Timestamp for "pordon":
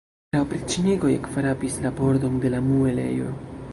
2.01-2.41